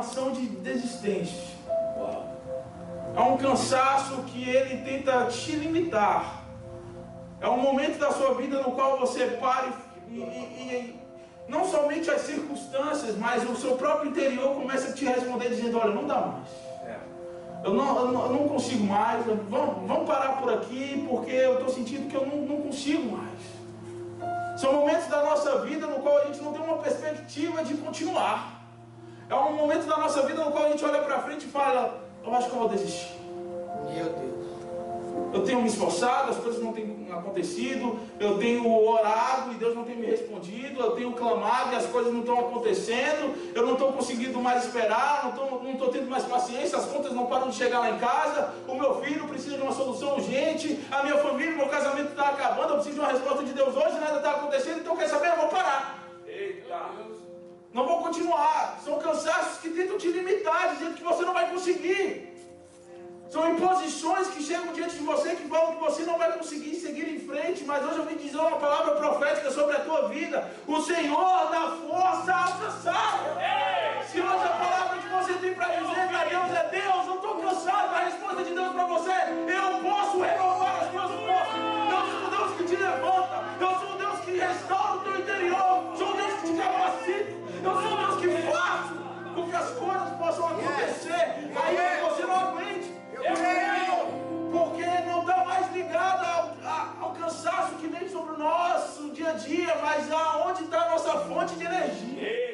[0.00, 1.60] ação de desistência.
[3.14, 6.42] É um cansaço que ele tenta te limitar.
[7.40, 9.68] É um momento da sua vida no qual você para
[10.08, 11.00] e, e, e
[11.48, 15.94] não somente as circunstâncias, mas o seu próprio interior começa a te responder dizendo: Olha,
[15.94, 16.70] não dá mais.
[17.62, 19.24] Eu não, eu não, eu não consigo mais.
[19.26, 24.60] Vamos, vamos parar por aqui porque eu estou sentindo que eu não, não consigo mais.
[24.60, 28.59] São momentos da nossa vida no qual a gente não tem uma perspectiva de continuar.
[29.30, 32.02] É um momento da nossa vida no qual a gente olha para frente e fala:
[32.24, 33.12] Eu acho que eu vou desistir.
[33.94, 34.30] Meu Deus
[35.32, 39.84] eu tenho me esforçado, as coisas não têm acontecido, eu tenho orado e Deus não
[39.84, 43.92] tem me respondido, eu tenho clamado e as coisas não estão acontecendo, eu não estou
[43.92, 47.90] conseguindo mais esperar, não estou tendo mais paciência, as contas não param de chegar lá
[47.90, 51.68] em casa, o meu filho precisa de uma solução urgente, a minha família, meu
[57.72, 58.80] Não vou continuar.
[58.84, 62.30] São cansaços que tentam te limitar, dizendo que você não vai conseguir.
[63.30, 67.08] São imposições que chegam diante de você que falam que você não vai conseguir seguir
[67.08, 67.64] em frente.
[67.64, 70.50] Mas hoje eu vim dizer uma palavra profética sobre a tua vida.
[70.66, 72.34] O Senhor dá força
[91.56, 92.94] Aí você não aguente.
[94.52, 99.32] Porque não está mais ligado ao, ao, cansaço que vem sobre o nosso dia a
[99.34, 102.49] dia, mas aonde está a nossa fonte de energia.